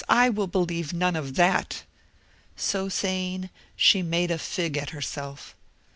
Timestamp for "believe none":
0.47-1.15